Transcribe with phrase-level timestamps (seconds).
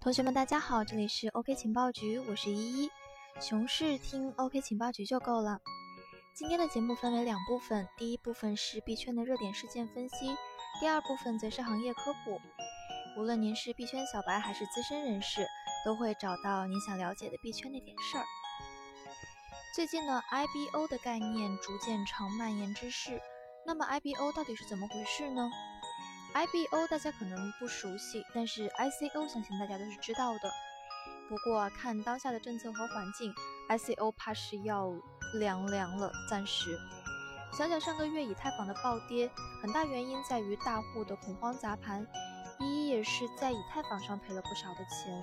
[0.00, 2.90] 同学们，大家好，这里是 OK 情报局，我是依依。
[3.40, 5.60] 熊市听 OK 情报局就够了。
[6.36, 10.36] 今天的节目分为两部分，第一部分是币圈的热点事件分析，
[10.80, 12.40] 第二部分则是行业科普。
[13.18, 15.44] 无论您是币圈小白还是资深人士，
[15.84, 18.24] 都会找到你想了解的币圈那点事儿。
[19.74, 23.20] 最近呢，IBO 的概念逐渐成蔓延之势。
[23.66, 25.50] 那么 IBO 到底是怎么回事呢
[26.34, 30.50] ？IBO 大家可能不熟悉，但是 ICO 相信大家都是知道的。
[31.28, 33.34] 不过看当下的政策和环境
[33.68, 34.92] ，ICO 怕是要
[35.38, 36.78] 凉凉了，暂时。
[37.52, 42.06] 想想上个月以太坊的暴跌，很大原因在于大户的恐慌砸盘，
[42.60, 45.20] 一一也是在以太坊上赔了不少的钱。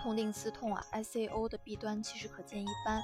[0.00, 3.02] 痛定思痛啊，ICO 的弊端其实可见一斑。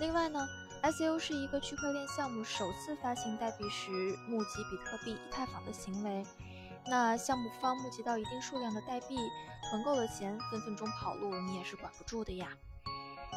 [0.00, 0.40] 另外呢
[0.82, 3.90] ？ICO 是一个区块链项目首次发行代币时
[4.28, 6.26] 募集比特币、以太坊的行为。
[6.84, 9.16] 那项目方募集到一定数量的代币，
[9.70, 12.48] 囤够了钱，分分钟跑路，你也是管不住的呀。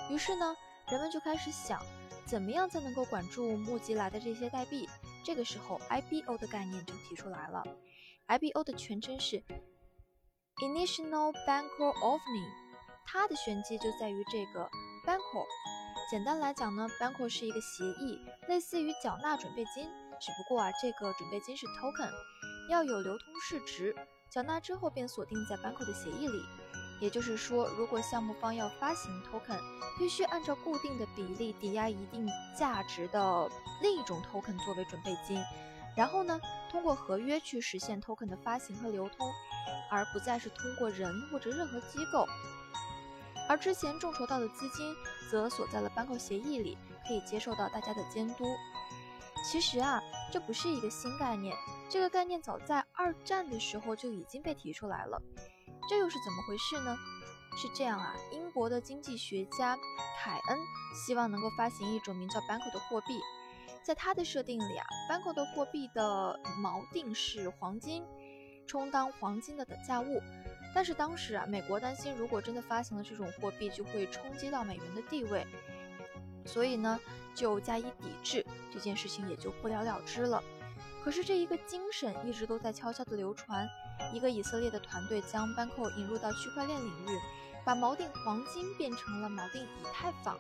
[0.10, 0.56] 于是呢，
[0.90, 1.80] 人们就开始想，
[2.26, 4.90] 怎么样才能够管住募集来的这些代币？
[5.24, 7.64] 这个时候，IBO 的概念就提出来了。
[8.26, 9.44] IBO 的全称是
[10.56, 12.50] Initial Bankroll Offering，
[13.06, 14.68] 它的玄机就在于这个
[15.06, 15.46] Bankroll。
[16.08, 19.90] 简单来讲呢，Bankroll 是一个协议，类似于缴纳准备金，
[20.20, 22.12] 只不过啊，这个准备金是 token，
[22.70, 23.96] 要有流通市值，
[24.30, 26.44] 缴纳之后便锁定在 Bankroll 的协议里。
[27.02, 29.60] 也就是说，如果项目方要发行 token，
[29.98, 33.50] 必须按照固定的比例抵押一定价值的
[33.82, 35.44] 另一种 token 作为准备金，
[35.98, 36.40] 然后呢，
[36.70, 39.28] 通过合约去实现 token 的发行和流通，
[39.90, 42.28] 而不再是通过人或者任何机构。
[43.48, 44.96] 而之前众筹到的资金
[45.30, 48.46] 则锁在了 Banco 协议里，可以接受到大家的监督。
[49.52, 50.02] 其实啊，
[50.32, 51.56] 这不是一个新概念，
[51.90, 55.22] 这个概念早在二战的时候就已经被提出来了。
[55.88, 56.98] 这又是怎么回事呢？
[57.58, 59.78] 是这样啊，英国的经济学家
[60.20, 60.58] 凯恩
[60.94, 63.20] 希望能够发行一种名叫 Banco 的货币，
[63.84, 68.04] 在他的设定里啊，Banco 的货币的锚定是黄金，
[68.66, 70.20] 充当黄金的等价物。
[70.76, 75.48] 但是当时啊，美国担心如果真的发行了这种货币，就会冲击到美元的地位，
[76.46, 77.00] 所以呢
[77.34, 80.44] 就加以抵制，这件事情也就不了了之了。
[81.02, 83.66] 可是这一个精神一直都在悄悄的流传。
[84.12, 87.20] 一个以色列的团队将 Banco 引入到区块链领域，
[87.64, 90.38] 把锚定黄金变成了锚定以太坊，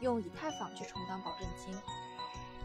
[0.00, 1.72] 用以太坊去充当保证金。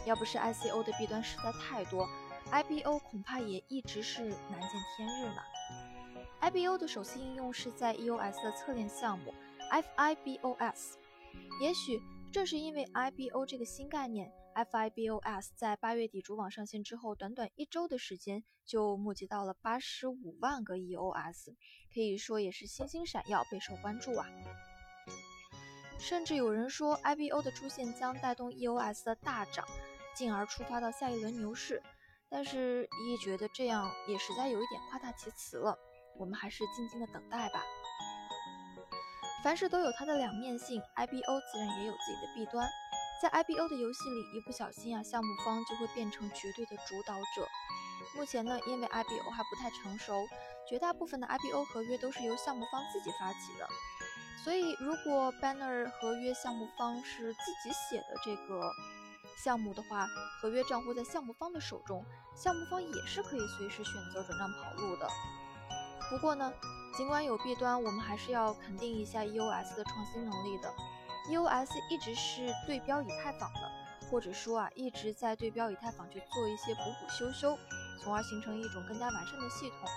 [0.05, 2.09] 要不是 ICO 的弊端实在太多
[2.51, 5.41] ，IBO 恐怕也一直是难见天日呢。
[6.41, 9.31] IBO 的首次应用是在 EOS 的侧链项目
[9.71, 10.95] FIBOS。
[11.61, 12.01] 也许
[12.33, 21.53] 正是因为 IBO 这个新概念，FIBOS 在八月底主网上线之后，短短一周的时间就募集到了八十五万个 EOS，
[21.93, 24.27] 可以说也是星星闪耀，备受关注啊。
[25.99, 29.63] 甚至有人说，IBO 的出现将带动 EOS 的大涨，
[30.15, 31.83] 进而触发到下一轮牛市。
[32.27, 35.77] 但是，一觉得这样也实在有一点夸大其词了。
[36.21, 37.63] 我们还是静静的等待吧。
[39.43, 42.69] 凡事都有它的两面性，IBO 自然也有自己的弊端。
[43.19, 47.47] 在 IBO 的游戏里，一不小心啊，项目方就会变成绝对的主导者。
[48.15, 50.13] 目前呢，因为 IBO 还不太成熟，
[50.69, 53.67] 绝大部分的 IBO 合约都是由项目方自己发起的。
[54.43, 58.71] 所以，如果 Banner 合约项目方是自己写的这个
[59.43, 60.05] 项目的话，
[60.39, 62.05] 合约账户在项目方的手中，
[62.35, 65.07] 项目方也是可以随时选择转账跑路的。
[66.11, 66.51] 不过呢，
[66.93, 70.69] 尽管有弊端，我们还是要肯定一下 EOS 的创新能力的。
[71.29, 73.71] EOS 一直是对标以太坊的，
[74.09, 77.57] 或者说啊，一直在对标以太坊去做一些补补修修，
[78.03, 79.89] 从而形成一种更加完善的系统。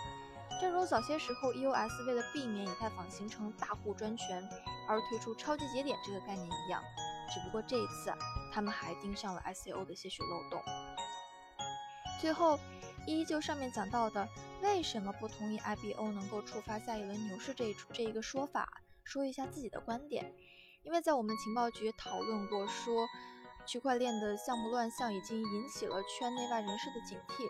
[0.60, 4.48] 正如早些时候 EOS 为了避免以太坊形成大户专权
[4.88, 6.80] 而推出超级节点这个概念一样，
[7.28, 8.14] 只不过这一次
[8.52, 10.62] 他们还盯上了 ICO 的些许漏洞。
[12.20, 12.56] 最后，
[13.06, 14.28] 依旧上面讲到的。
[14.62, 18.66] 为什么不同意 IBO 能够触发下一轮牛市这一这一个说法？
[19.04, 20.34] 说一下自己的观点。
[20.82, 23.06] 因为在我们情报局讨论过，说
[23.66, 27.44] 区块链的项目乱象已经引起了圈内外人士的警惕。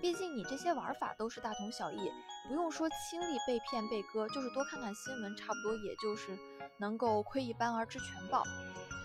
[0.00, 2.10] 毕竟你这些玩法都是大同小异，
[2.48, 6.38] 不用说亲历被骗被割，就是多看看新闻，差不多也就是
[6.78, 8.42] 能够窥一斑而知全豹。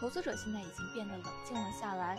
[0.01, 2.17] 投资者现在已经变得冷静了下来。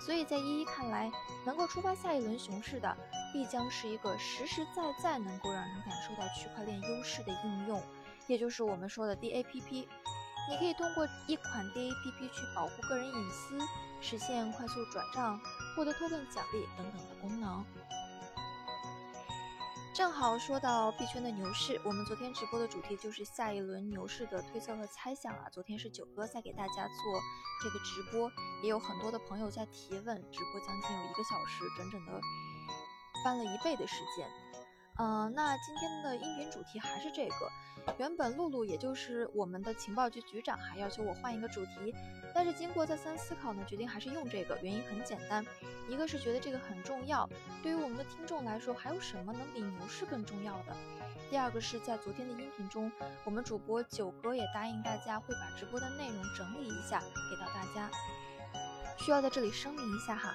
[0.00, 1.10] 所以在依依看来，
[1.44, 2.96] 能够触发下一轮熊市的，
[3.32, 7.82] 必将是一个实实在在能够让人感受到区块链优势的应用，
[8.26, 9.86] 也就是我们说的 DAPP。
[10.50, 13.58] 你可以通过一款 DAPP 去保护个人隐私，
[14.00, 15.38] 实现快速转账、
[15.76, 17.62] 获得 token 奖励等等的功能。
[19.98, 25.48] 正好说到币圈的牛市，我们昨天直播的主题就是下一轮牛市的推测和猜想啊。
[25.50, 27.20] 昨天是九哥在给大家做
[27.60, 28.30] 这个直播，
[28.62, 32.12] 也有很多的朋友在提问，直播将近有一个小时，整整的
[33.24, 34.30] 翻了一倍的时间。
[35.00, 37.34] 嗯，那今天的音频主题还是这个。
[37.98, 41.94] 原本露露也就是我们的情报局局长，还要求我换一个主题，
[42.34, 44.58] 但是经过再三思考呢，决定还是用这个。
[44.62, 45.44] 原因很简单，
[45.88, 47.28] 一个是觉得这个很重要，
[47.62, 50.76] 对于我们的听众来说，还有什么能比牛市更重要的？
[51.30, 52.90] 第二个是在昨天的音频中，
[53.24, 57.90] 我们主播九哥也答应大家会把直播的内容整理一下给到大家。
[58.98, 60.34] 需要在这里声明一下哈。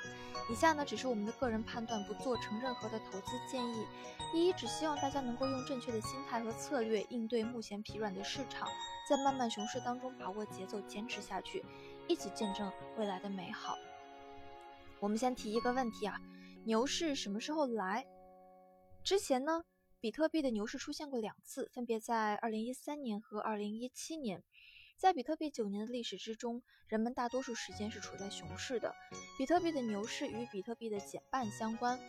[0.50, 3.86] 以下呢只是我们的个人判断，不做成任何的投资建议。
[4.34, 8.68] 一，只希望大家能够用正确的心态和策略应对目前疲软的市场，
[9.08, 11.64] 在漫漫熊市当中把握节奏，坚持下去，
[12.08, 13.78] 一起见证未来的美好。
[15.00, 16.20] 我们先提一个问题啊，
[16.66, 18.06] 牛市什么时候来？
[19.04, 19.64] 之前呢，
[20.00, 24.44] 比特币的牛市出现过两次，分别在二零一三年和二零一七年。
[25.04, 28.96] 在比特币九年的历史之中，人们大多数时间是处在熊市的。
[29.38, 32.00] 比特币的牛市与比特币的减半相关。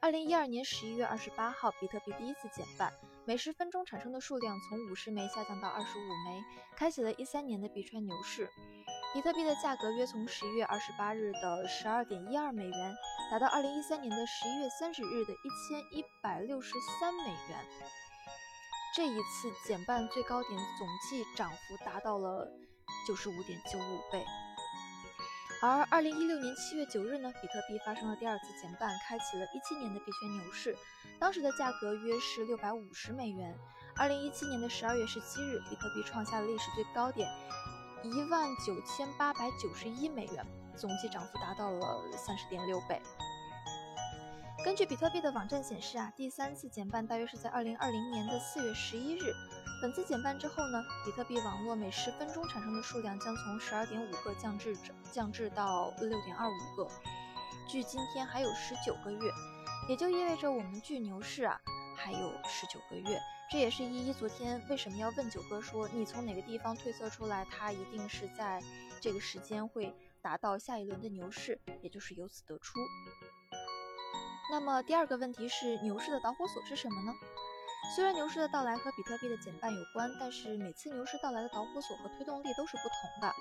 [0.00, 2.90] 二零一二年十一月二十八号，比特币第一次减半，
[3.26, 6.42] 每十分钟产生的数量从五十枚下降到二十五枚，
[6.74, 8.48] 开启了一三年的币圈牛市。
[9.12, 12.96] 比特币的价格约从十一月二十八日的十二点一二美元，
[13.30, 17.66] 达到二零一三年的十一月三十日的一千一百六十三美元。
[18.94, 22.50] 这一次减半最高点总计涨幅达到了
[23.06, 24.24] 九十五点九五倍，
[25.62, 30.76] 而二零一六年七月九日呢，比特币发生了第二次减半，开启了一七年的币圈牛市，
[31.20, 33.56] 当时的价格约是六百五十美元。
[33.94, 37.28] 二零一七年的十二月十七日，比特币创下了历史最高点
[38.02, 40.44] 一万九千八百九十一美元，
[40.76, 43.00] 总计涨幅达到了三十点六倍。
[44.64, 49.32] 根据比特币的网站显示啊，第三次减半大约是在二零二零年的四月十一日。
[49.80, 54.76] 本次减半之后呢，比特币网络每十分钟产生的数量将从十二点五个降至
[55.12, 56.90] 降至到六点二五个。
[57.68, 59.32] 距今天还有十九个月，
[59.88, 61.60] 也就意味着我们距牛市啊
[61.96, 63.20] 还有十九个月。
[63.50, 68.60] 这也是依依昨天为什么要问九哥说，你从哪个地方推测出来它一定是在
[69.00, 72.78] 这个时间会达到下一轮的牛市，也就是由此得出。
[74.50, 77.12] 那么第二个问题是牛市的导火索是什么呢？
[77.94, 83.34] 虽然牛市的到来和比特币的减半有关，但是每次牛市到来的导火索和推动力都是不同的。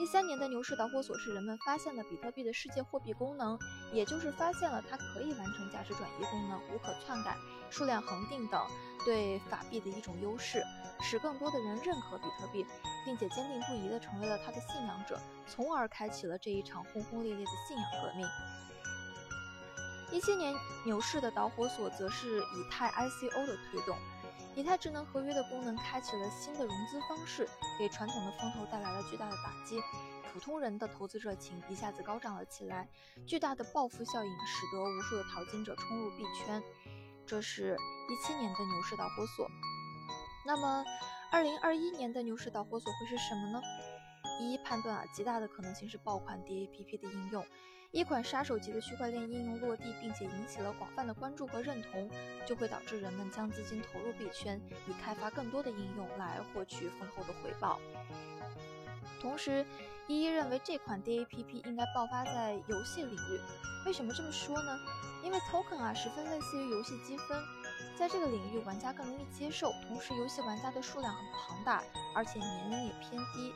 [0.00, 3.58] 一三年的牛市导火索是人们发现了比特币的世界货币功能，
[3.92, 7.36] 也就是发现了它可以完成价值转移功能、无可篡改、
[7.70, 8.60] 数量恒定等
[9.04, 10.62] 对法币的一种优势，
[11.02, 12.66] 使更多的人认可比特币，
[13.04, 18.26] 并且坚定不移地成为了它的信仰者，从而开启了这一场轰轰烈烈的信仰革命。
[20.12, 20.54] 一七年
[20.84, 23.96] 牛市的导火索则是以太 ICO 的推动，
[24.54, 27.48] 以太智能合约的功能开启了新的融资方式，
[27.78, 29.80] 给传统的风投带来了巨大的打击，
[30.32, 32.88] 普通人的投资热情一下子高涨了起来，
[33.26, 36.62] 巨大的暴富效应使得无数的淘金者冲入币圈，
[37.26, 37.76] 这是
[38.08, 39.46] 一七年的牛市导火索。
[40.46, 40.84] 那么，
[41.32, 43.60] 二零二一年的牛市导火索会是什么呢？
[44.40, 47.44] 一判断啊，极大的可能性是爆款 DAPP 的应用。
[47.92, 52.10] 一款杀手级的区块链应用落地，并且引起了广泛的关注和认同，
[52.46, 57.80] 就会导致人们将资金投入币圈，以开发更多的应用来获取丰厚的回报。
[59.20, 59.64] 同时，
[60.06, 63.40] 一一认为这款 DAPP 应该爆发在游戏领域。
[63.86, 64.78] 为什么这么说呢？
[65.22, 67.42] 因为 Token 啊十分类似于游戏积分，
[67.96, 71.82] 在这个领域玩家更容易接受，同时游戏玩家的数量很庞大，
[72.14, 73.54] 而且年龄也偏低。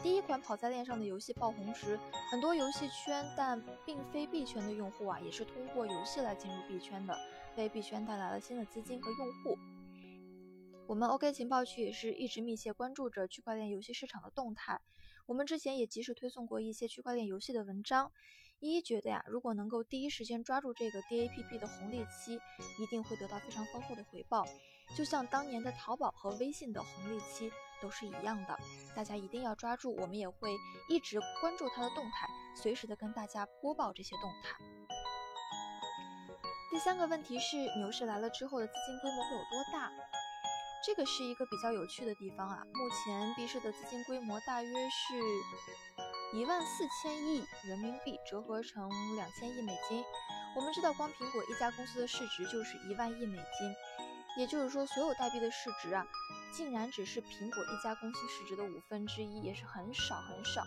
[0.00, 1.98] 第一款跑在链上的游戏爆红时，
[2.30, 7.18] 很多游戏圈但并非币圈的用户啊，也是通过游戏来进入币圈的，
[7.56, 9.58] 为币圈带来了新的资金和用户。
[10.86, 14.80] 我们 OK 情报区也是一直密切关注着区块链游戏市场的动态，
[15.26, 18.10] 我们之前也及时推送过一些区块链游戏的文章。
[18.60, 22.40] 一一觉得呀，如果能够第一时间抓住这个 DAPP 的红利期，
[22.80, 24.46] 一定会得到非常丰厚的回报，
[24.96, 27.50] 就像当年的淘宝和微信的红利期。
[27.80, 28.58] 都是一样的，
[28.94, 30.56] 大家一定要抓住，我们也会
[30.88, 34.56] 一直关注它的动态，随时的跟大家播报这些动态。
[36.70, 39.90] 第三个问题是，牛市来了之后的资金规模会有多大？
[40.86, 42.62] 这个是一个比较有趣的地方啊。
[42.64, 50.04] 目前币市的资金规模大约是一万四千亿人民币，折合成两千亿美金。
[50.54, 53.74] 我们知道，光苹果一家公司的市值就是一万亿美金，
[54.36, 56.06] 也就是说，所有代币的市值啊。
[56.52, 60.62] 竟然只是苹果一家公司市值的五分之一，也是很少很少。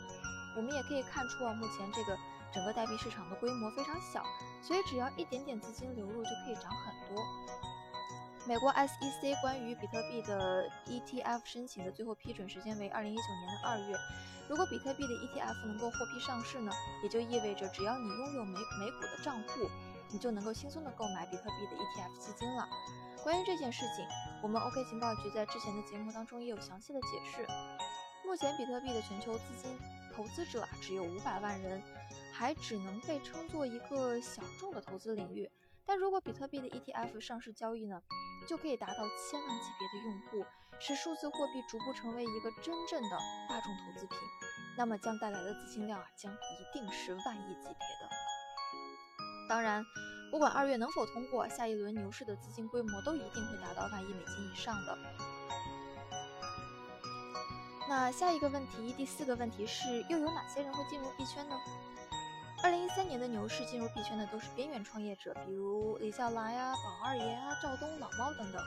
[0.55, 2.17] 我们也可以看出啊，目前这个
[2.53, 4.23] 整个代币市场的规模非常小，
[4.61, 7.23] 所以只要一点点资金流入就可以涨很多。
[8.47, 13.95] 美国 SEC 关于比特币的 ETF 申请的最后批准时间为二零一九年的二月。
[14.49, 16.71] 如果比特币的 ETF 能够获批上市呢，
[17.03, 19.69] 也就意味着只要你拥有美美股的账户，
[20.11, 22.67] 你就能够轻松的购买比特币的 ETF 基金了。
[23.23, 24.05] 关于这件事情，
[24.43, 27.45] 我们 OK 情报局在之前的节目当中也有详细的解释。
[28.25, 29.77] 目前比特币的全球资金
[30.15, 31.81] 投资者啊只有五百万人，
[32.33, 35.49] 还只能被称作一个小众的投资领域。
[35.85, 38.01] 但如果比特币的 ETF 上市交易呢，
[38.47, 40.45] 就可以达到千万级别的用户，
[40.79, 43.17] 使数字货币逐步成为一个真正的
[43.47, 44.17] 大众投资品，
[44.77, 48.09] 那么将带来的资金量啊将一定是万亿级别的。
[49.47, 49.83] 当然。
[50.31, 54.97] 不管二月能否通过，下一轮牛市的资金规模都一定会达到万亿美金以上的。
[57.89, 61.55] 那下一个问题，第四个问题是，又有哪些人会进入币圈呢？
[62.63, 68.61] 二零一三年的牛市进入币圈的都是边缘创业者，比如李笑来呀、宝二爷啊、赵东、老猫等等。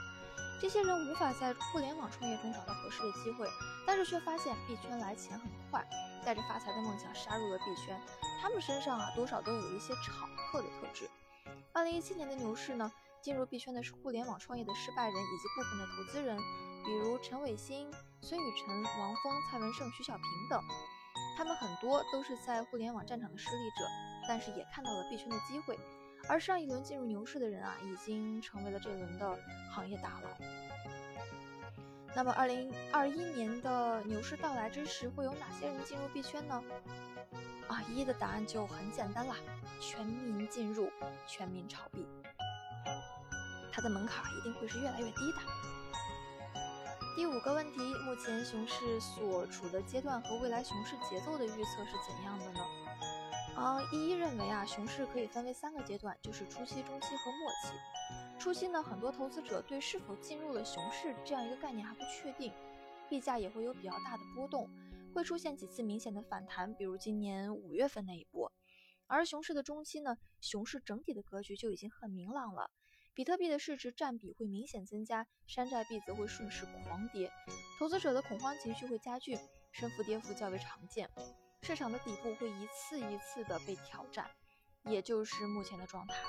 [0.60, 3.48] 这些人无法在互联网创业中找到合适的机会，
[3.86, 5.82] 但是却发现币圈来钱很快，
[6.26, 7.98] 带着发财的梦想杀入了币圈。
[8.42, 11.08] 他们身上啊，多少都有一些炒客的特质。
[11.72, 16.36] 二零一七年的牛市呢，进入币圈的是互联网创业的失败人以及部分的投资人，
[16.84, 20.60] 比如陈伟星、孙雨晨、王峰、蔡文胜、徐小平等。
[21.36, 23.86] 他们很多都是在互联网战场的失利者，
[24.28, 25.78] 但是也看到了币圈的机会。
[26.28, 29.38] 而上一轮进入牛市的人啊，已经成为了这轮的
[29.70, 30.28] 行业大佬。
[32.16, 36.62] 那么，二零二一年的牛市到来之时，会有哪些人进入币圈呢？
[37.66, 39.34] 啊，一的答案就很简单啦，
[39.80, 40.92] 全民进入，
[41.26, 42.06] 全民炒币，
[43.72, 45.38] 它的门槛一定会是越来越低的。
[47.16, 52.60] 第五个问题，目前熊市所处的阶段和未来熊市节奏的预测是怎样的呢？
[53.56, 57.78] 啊，一一认为啊，熊市可以分为三个阶段，就是初期、中期和末期。
[58.38, 62.52] 初期呢，很多投资者对是否进入了熊市这样一个概念还不确定，
[63.08, 64.68] 币价也会有比较大的波动。
[65.14, 68.50] 会出现几次明显的反弹，比如今年五月份那一波。
[69.06, 72.72] 而熊市的中期呢，熊市整体的格局就已经很明朗了，
[73.14, 77.30] 比特币的市值占比会明显增加，山寨币则会顺势狂跌，
[77.78, 79.38] 投资者的恐慌情绪会加剧，
[79.70, 81.08] 升幅跌幅较为常见，
[81.64, 84.28] 市场的底部会一次一次的被挑战，
[84.82, 86.28] 也就是目前的状态了。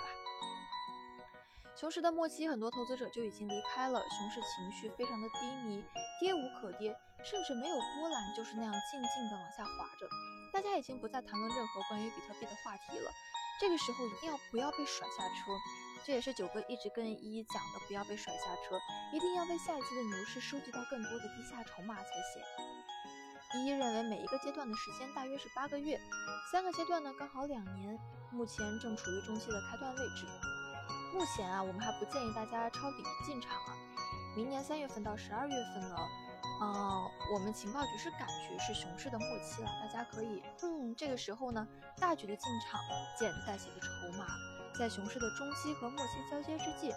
[1.75, 5.83] 熊市的末期，很多投资者就已经离开了，熊市情绪非常的低迷，
[6.21, 10.07] 跌无可跌，甚至没有波澜，就是那样静静的往下滑着。
[10.53, 13.11] 大家已经不再谈论任何关于比特币的话题了。
[13.59, 15.51] 这个时候一定要不要被甩下车，
[16.05, 18.79] 这也是九哥一直跟依依讲的，不要被甩下车，
[19.11, 22.41] 一定要为下一次的牛市收集到更多的低下筹码才行。
[23.53, 25.99] 一一认为每一个阶段的时间大约是八个月，
[26.51, 27.97] 三个阶段呢刚好两年，
[28.31, 30.25] 目前正处于中期的开端位置。
[31.13, 33.77] 目前啊，我们还不建议大家抄底进场啊。
[34.35, 35.95] 明年三月份到十二月份呢，
[36.61, 41.65] 嗯，我们情报局是感觉是熊市的末期了，大家可以，嗯，这个时候呢，
[41.97, 42.81] 大举的进场
[43.17, 44.25] 捡带血的筹码。
[44.77, 46.93] 在熊市的中期和末期交接之际，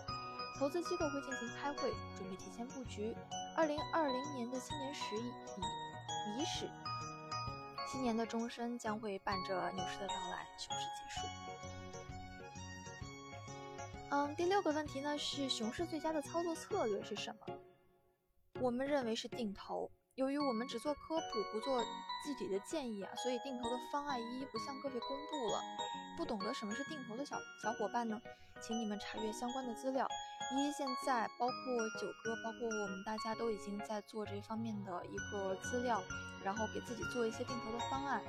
[0.58, 3.14] 投资机构会进行开会，准备提前布局。
[3.56, 5.30] 二零二零年的新年时已
[6.26, 6.68] 已始，
[7.90, 11.26] 新年的钟声将会伴着牛市的到来，熊市结束。
[14.10, 17.40] 嗯，第六个问题呢是熊市最佳的操作策略是什么？
[18.60, 19.90] 我们认为是定投。
[20.14, 21.80] 由于我们只做科普，不做
[22.24, 25.62] 具体的建议啊，所以定投的方案一一不向各位公布了。
[26.16, 28.20] 不懂得什么是定投的小小伙伴呢，
[28.60, 30.08] 请你们查阅相关的资料。
[30.50, 31.54] 一现在包括
[32.00, 36.02] 九哥，包括我们大家都已经在做这方面的一个资料，
[36.42, 38.22] 然后给自己做一些定投的方案。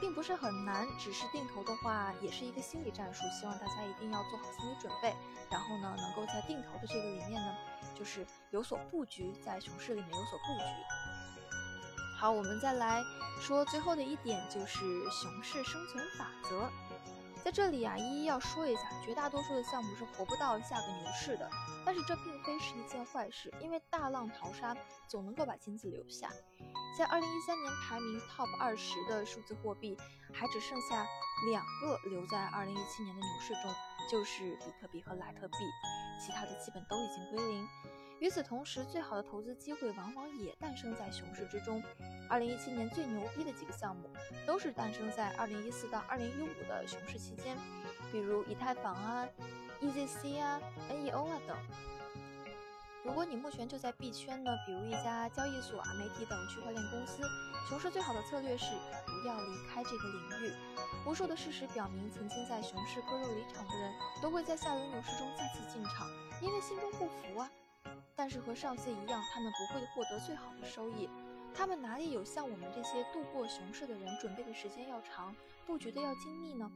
[0.00, 5.12] 并不是很难，只是定投的话也是一个心理战术，希望大家一定要做好心理准备，
[5.50, 7.56] 然后呢，能够在定投的这个里面呢，
[7.96, 10.64] 就是有所布局，在熊市里面有所布局。
[12.16, 13.02] 好，我们再来
[13.40, 14.78] 说最后的一点，就是
[15.10, 16.70] 熊市生存法则。
[17.48, 21.48] 在这里啊，一一要说一下，绝大多数的项目是活不到下个牛市的，
[21.82, 24.76] 但是这并非是一件坏事，因为大浪淘沙
[25.08, 26.28] 总能够把金子留下。
[26.98, 29.96] 在二零一三年排名 TOP 二十的数字货币，
[30.30, 31.06] 还只剩下
[31.50, 33.74] 两个留在二零一七年的牛市中，
[34.10, 35.56] 就是比特币和莱特币，
[36.20, 37.66] 其他的基本都已经归零。
[38.20, 41.82] 与此同时，最好的投资机会往往也诞生在熊市之中。
[42.28, 44.10] 二零一七年最牛逼的几个项目，
[44.44, 47.56] 都是诞生在二零一四到二零一五的熊市期间，
[48.10, 49.26] 比如以太坊啊、
[49.80, 50.60] EZC 啊、
[50.90, 51.56] NEO 啊等。
[53.04, 57.22] 如果你目前就在币圈呢，比如一家交易所啊、媒体等区块链公司，
[57.68, 58.66] 熊市最好的策略是
[59.06, 60.52] 不要离开这个领域。
[61.06, 66.06] 无数的事实表明，曾经在熊市割肉离场的人，都会在下轮牛市中再次进场。
[66.42, 67.48] 因为心中不服啊。
[68.18, 71.08] 但是和上司一样，他们不会获得最好的收益。
[71.54, 75.32] 他们哪里有像我们这些度过熊市的人准备的时间要长，
[75.64, 76.68] 布局的要精密呢？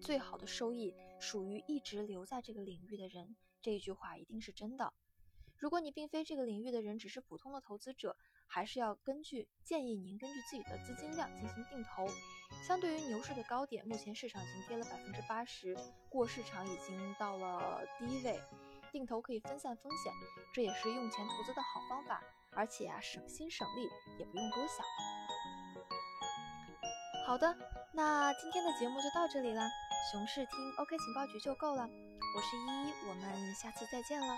[0.00, 3.34] 最好的收益属于一直留在这个领域的人。
[3.60, 4.92] 这一句话一定是真的。
[5.58, 12.06] 如果你并非这个领域的人，只是普通的投资者，还是要根据建议您根据自己的资金量进行定投。
[12.62, 15.76] 相对于牛市的高点，目前市场已经跌了百分之八十，
[16.08, 18.40] 过市场已经到了低位。
[18.92, 20.12] 定投可以分散风险，
[20.54, 24.84] 这也是用钱投资的好方法，而且啊省心省力，也不用多想。
[27.26, 27.56] 好的，
[27.92, 29.62] 那今天的节目就到这里了，
[30.10, 31.82] 熊市听 OK 情报局就够了。
[31.84, 34.36] 我是依依，我们下次再见了。